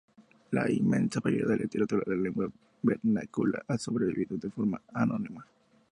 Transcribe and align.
La 0.49 0.67
inmensa 0.67 1.19
mayoría 1.23 1.45
de 1.45 1.57
la 1.57 1.61
literatura 1.65 2.01
en 2.07 2.23
lengua 2.23 2.51
vernácula 2.81 3.61
ha 3.67 3.77
sobrevivido 3.77 4.35
de 4.35 4.49
forma 4.49 4.81
anónima. 4.95 5.45